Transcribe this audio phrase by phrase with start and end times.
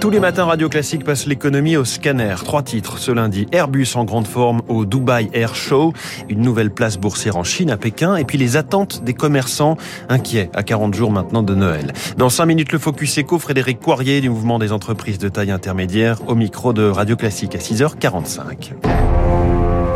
[0.00, 2.36] Tous les matins, Radio Classique passe l'économie au scanner.
[2.44, 3.48] Trois titres ce lundi.
[3.50, 5.92] Airbus en grande forme au Dubai Air Show,
[6.28, 9.76] une nouvelle place boursière en Chine à Pékin, et puis les attentes des commerçants
[10.08, 11.92] inquiets à 40 jours maintenant de Noël.
[12.16, 16.20] Dans 5 minutes, le Focus Eco, Frédéric Poirier du mouvement des entreprises de taille intermédiaire
[16.28, 18.74] au micro de Radio Classique à 6h45.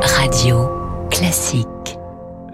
[0.02, 0.68] Radio
[1.10, 1.71] Classique.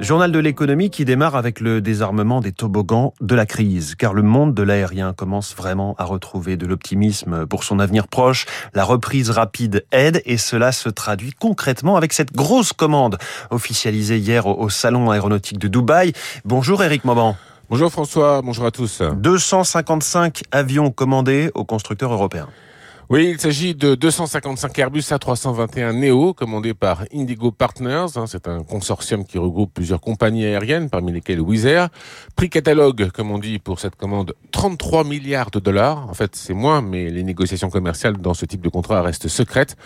[0.01, 4.23] Journal de l'économie qui démarre avec le désarmement des toboggans de la crise, car le
[4.23, 8.47] monde de l'aérien commence vraiment à retrouver de l'optimisme pour son avenir proche.
[8.75, 13.19] La reprise rapide aide et cela se traduit concrètement avec cette grosse commande
[13.51, 16.13] officialisée hier au Salon aéronautique de Dubaï.
[16.45, 17.37] Bonjour Eric Mauban.
[17.69, 19.03] Bonjour François, bonjour à tous.
[19.03, 22.49] 255 avions commandés aux constructeurs européens.
[23.11, 28.05] Oui, il s'agit de 255 Airbus A321 Neo commandés par Indigo Partners.
[28.17, 31.89] Hein, c'est un consortium qui regroupe plusieurs compagnies aériennes, parmi lesquelles Wizz Air.
[32.37, 36.07] Prix catalogue, comme on dit pour cette commande, 33 milliards de dollars.
[36.11, 39.79] En fait, c'est moins, mais les négociations commerciales dans ce type de contrat restent secrètes.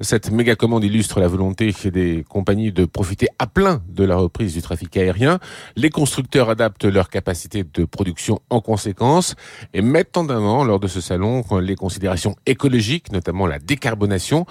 [0.00, 4.54] Cette méga commande illustre la volonté des compagnies de profiter à plein de la reprise
[4.54, 5.40] du trafic aérien.
[5.74, 9.34] Les constructeurs adaptent leur capacité de production en conséquence
[9.74, 14.44] et mettent en avant lors de ce salon les considérations économiques écologique, notamment la décarbonation.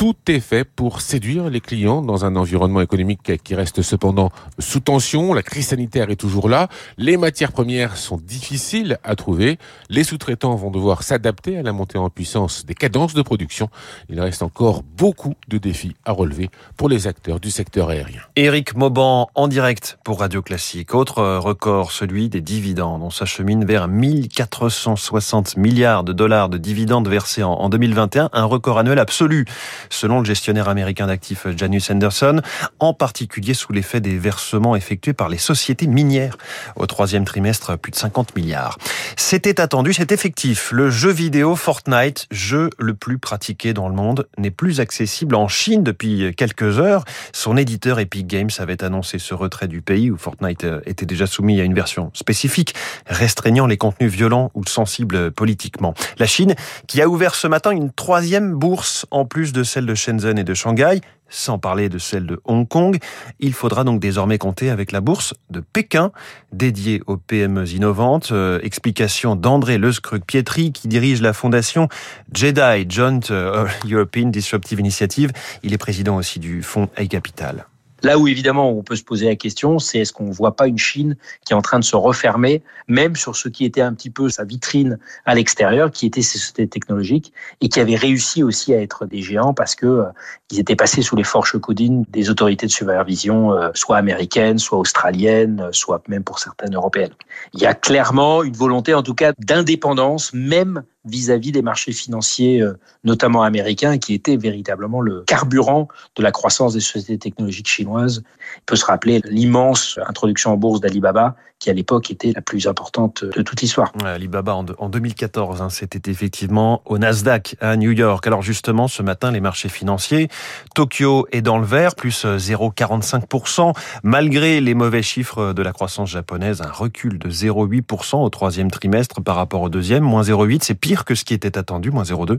[0.00, 4.80] Tout est fait pour séduire les clients dans un environnement économique qui reste cependant sous
[4.80, 5.34] tension.
[5.34, 6.68] La crise sanitaire est toujours là.
[6.96, 9.58] Les matières premières sont difficiles à trouver.
[9.90, 13.68] Les sous-traitants vont devoir s'adapter à la montée en puissance des cadences de production.
[14.08, 16.48] Il reste encore beaucoup de défis à relever
[16.78, 18.22] pour les acteurs du secteur aérien.
[18.36, 20.94] Éric Mauban en direct pour Radio Classique.
[20.94, 23.02] Autre record, celui des dividendes.
[23.02, 28.98] On s'achemine vers 1460 milliards de dollars de dividendes versés en 2021, un record annuel
[28.98, 29.44] absolu
[29.90, 32.40] selon le gestionnaire américain d'actifs Janus Henderson,
[32.78, 36.38] en particulier sous l'effet des versements effectués par les sociétés minières.
[36.76, 38.78] Au troisième trimestre, plus de 50 milliards.
[39.16, 40.72] C'était attendu, c'est effectif.
[40.72, 45.48] Le jeu vidéo Fortnite, jeu le plus pratiqué dans le monde, n'est plus accessible en
[45.48, 47.04] Chine depuis quelques heures.
[47.32, 51.60] Son éditeur Epic Games avait annoncé ce retrait du pays où Fortnite était déjà soumis
[51.60, 52.74] à une version spécifique
[53.06, 55.94] restreignant les contenus violents ou sensibles politiquement.
[56.18, 56.54] La Chine
[56.86, 60.44] qui a ouvert ce matin une troisième bourse en plus de celle de Shenzhen et
[60.44, 62.98] de Shanghai, sans parler de celle de Hong Kong.
[63.38, 66.10] Il faudra donc désormais compter avec la bourse de Pékin,
[66.52, 68.30] dédiée aux PME innovantes.
[68.32, 71.88] Euh, explication d'André Lescruc-Pietri, qui dirige la fondation
[72.34, 75.30] Jedi, Joint euh, European Disruptive Initiative.
[75.62, 77.69] Il est président aussi du fonds A-Capital.
[78.02, 80.66] Là où évidemment on peut se poser la question, c'est est-ce qu'on ne voit pas
[80.66, 83.94] une Chine qui est en train de se refermer, même sur ce qui était un
[83.94, 88.42] petit peu sa vitrine à l'extérieur, qui était ses sociétés technologiques, et qui avait réussi
[88.42, 90.04] aussi à être des géants parce que euh,
[90.50, 94.78] ils étaient passés sous les forches codines des autorités de supervision, euh, soit américaines, soit
[94.78, 97.14] australiennes, soit même pour certaines européennes.
[97.54, 102.60] Il y a clairement une volonté, en tout cas, d'indépendance, même vis-à-vis des marchés financiers,
[102.60, 108.22] euh, notamment américains, qui étaient véritablement le carburant de la croissance des sociétés technologiques chinoises.
[108.58, 112.66] Il peut se rappeler l'immense introduction en bourse d'Alibaba, qui à l'époque était la plus
[112.66, 113.92] importante de toute l'histoire.
[114.02, 118.26] Alibaba en, 2014, hein, c'était effectivement au Nasdaq à New York.
[118.26, 120.28] Alors justement, ce matin, les marchés financiers,
[120.74, 126.62] Tokyo est dans le vert, plus 0,45%, malgré les mauvais chiffres de la croissance japonaise,
[126.62, 131.04] un recul de 0,8% au troisième trimestre par rapport au deuxième, moins 0,8, c'est pire
[131.04, 132.38] que ce qui était attendu, moins 0,2,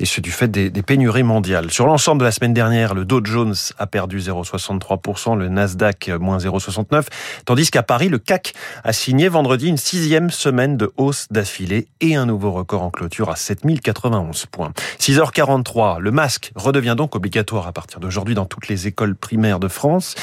[0.00, 1.70] et ce du fait des, des pénuries mondiales.
[1.70, 6.38] Sur l'ensemble de la semaine dernière, le Dow Jones a perdu 0,63%, le Nasdaq moins
[6.38, 7.04] 0,69,
[7.44, 12.14] tandis qu'à Paris, le CAC a signé vendredi une sixième semaine de hausse d'affilée et
[12.14, 14.72] un nouveau record en clôture à 7091 points.
[14.98, 19.68] 6h43, le masque redevient donc obligatoire à partir d'aujourd'hui dans toutes les écoles primaires de
[19.68, 20.14] France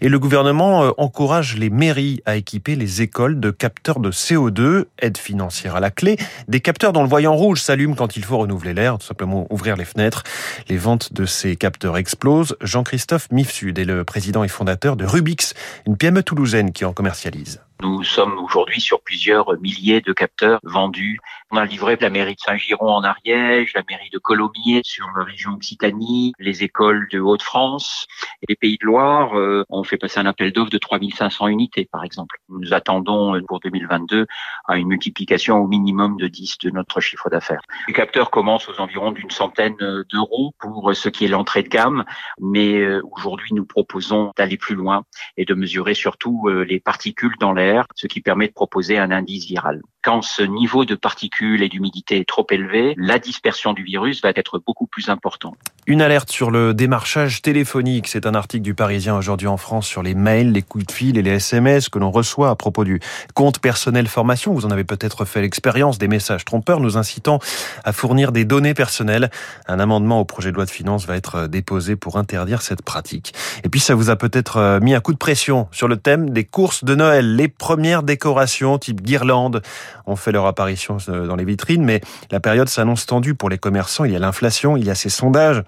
[0.00, 4.84] et le gouvernement euh, encourage les mairies à équiper les écoles de capteurs de CO2,
[4.98, 6.16] aide financière à la clé,
[6.48, 9.76] des capteurs dont le voyant rouge s'allume quand il faut renouveler l'air, tout simplement ouvrir
[9.76, 10.22] les fenêtres.
[10.68, 12.56] Les ventes de ces capteurs explosent.
[12.60, 15.54] Jean-Christophe Mifsud est le président et fondateur de Rubix,
[15.86, 17.60] une PME toulousaine qui en commercialise.
[17.82, 21.18] Nous sommes aujourd'hui sur plusieurs milliers de capteurs vendus.
[21.50, 25.24] On a livré la mairie de Saint-Giron en Ariège, la mairie de Colomiers sur la
[25.24, 28.06] région Occitanie, les écoles de Haute-France
[28.42, 29.38] et les Pays de Loire.
[29.38, 32.38] Euh, on fait passer un appel d'offres de 3500 unités, par exemple.
[32.48, 34.26] Nous attendons euh, pour 2022
[34.66, 37.60] à une multiplication au minimum de 10 de notre chiffre d'affaires.
[37.88, 41.68] Les capteurs commencent aux environs d'une centaine euh, d'euros pour ce qui est l'entrée de
[41.68, 42.04] gamme,
[42.40, 45.04] mais aujourd'hui nous proposons d'aller plus loin
[45.36, 49.46] et de mesurer surtout les particules dans l'air, ce qui permet de proposer un indice
[49.46, 49.80] viral.
[50.06, 54.30] Quand ce niveau de particules et d'humidité est trop élevé, la dispersion du virus va
[54.36, 55.56] être beaucoup plus importante.
[55.88, 58.06] Une alerte sur le démarchage téléphonique.
[58.06, 61.18] C'est un article du Parisien aujourd'hui en France sur les mails, les coups de fil
[61.18, 63.00] et les SMS que l'on reçoit à propos du
[63.34, 64.52] compte personnel formation.
[64.52, 67.40] Vous en avez peut-être fait l'expérience des messages trompeurs nous incitant
[67.82, 69.28] à fournir des données personnelles.
[69.66, 73.34] Un amendement au projet de loi de finances va être déposé pour interdire cette pratique.
[73.64, 76.30] Et puis ça vous a peut-être euh, mis un coup de pression sur le thème
[76.30, 77.34] des courses de Noël.
[77.34, 79.62] Les premières décorations type guirlande
[80.06, 82.00] ont fait leur apparition euh, dans les vitrines, mais
[82.30, 84.04] la période s'annonce tendue pour les commerçants.
[84.04, 85.62] Il y a l'inflation, il y a ces sondages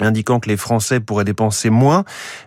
[0.00, 2.04] indiquant que les Français pourraient dépenser moins,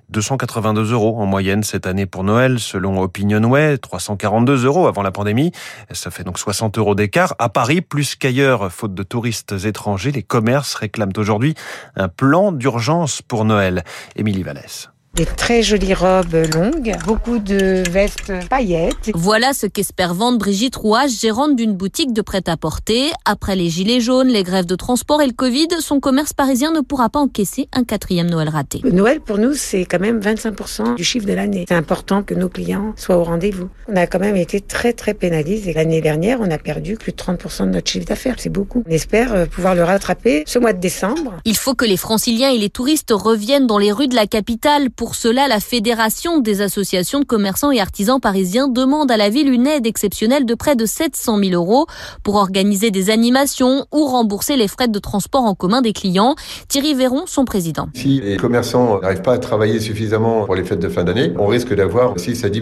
[0.10, 5.52] 282 euros en moyenne cette année pour Noël, selon Opinionway, 342 euros avant la pandémie.
[5.92, 7.36] Ça fait donc 60 euros d'écart.
[7.40, 11.56] À Paris, plus qu'ailleurs, faute de touristes étrangers, les commerces réclament aujourd'hui
[11.96, 13.84] un plan d'urgence pour Noël.
[14.16, 14.90] Émilie Vallès.
[15.14, 19.12] Des très jolies robes longues, beaucoup de vestes paillettes.
[19.14, 23.12] Voilà ce qu'espère vendre Brigitte Rouage, gérante d'une boutique de prêt-à-porter.
[23.26, 26.80] Après les gilets jaunes, les grèves de transport et le Covid, son commerce parisien ne
[26.80, 28.80] pourra pas encaisser un quatrième Noël raté.
[28.86, 31.66] Noël, pour nous, c'est quand même 25% du chiffre de l'année.
[31.68, 33.68] C'est important que nos clients soient au rendez-vous.
[33.90, 35.74] On a quand même été très, très pénalisés.
[35.74, 38.36] L'année dernière, on a perdu plus de 30% de notre chiffre d'affaires.
[38.38, 38.82] C'est beaucoup.
[38.88, 41.34] On espère euh, pouvoir le rattraper ce mois de décembre.
[41.44, 44.90] Il faut que les franciliens et les touristes reviennent dans les rues de la capitale
[44.90, 49.52] pour cela, la Fédération des associations de commerçants et artisans parisiens demande à la ville
[49.52, 51.88] une aide exceptionnelle de près de 700 000 euros
[52.24, 56.36] pour organiser des animations ou rembourser les frais de transport en commun des clients.
[56.68, 57.88] Thierry Véron, son président.
[57.96, 61.48] Si les commerçants n'arrivent pas à travailler suffisamment pour les fêtes de fin d'année, on
[61.48, 62.62] risque d'avoir 6 à 10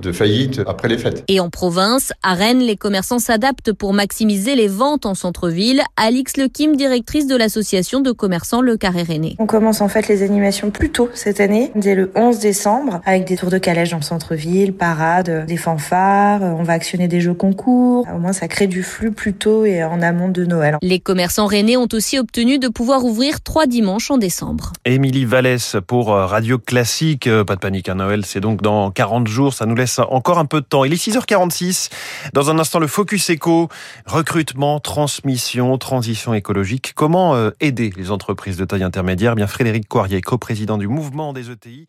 [0.00, 1.24] de faillite après les fêtes.
[1.28, 5.82] Et en province, à Rennes, les commerçants s'adaptent pour maximiser les ventes en centre-ville.
[5.96, 9.36] Alix Lequim, directrice de l'association de commerçants Le Carré René.
[9.38, 13.24] On commence en fait les animations plus tôt cette année dès le 11 décembre avec
[13.26, 18.06] des tours de calèche en centre-ville, parades, des fanfares, on va actionner des jeux concours.
[18.14, 20.76] Au moins ça crée du flux plus tôt et en amont de Noël.
[20.82, 24.72] Les commerçants rennais ont aussi obtenu de pouvoir ouvrir trois dimanches en décembre.
[24.84, 27.26] Émilie Vallès pour Radio Classique.
[27.26, 30.38] Euh, pas de panique à Noël, c'est donc dans 40 jours, ça nous laisse encore
[30.38, 30.84] un peu de temps.
[30.84, 31.90] Il est 6h46.
[32.32, 33.68] Dans un instant, le Focus Eco,
[34.06, 36.92] recrutement, transmission, transition écologique.
[36.94, 39.32] Comment euh, aider les entreprises de taille intermédiaire?
[39.32, 41.63] Eh Bien Frédéric Coirier, coprésident du mouvement des ETI.
[41.64, 41.88] LTI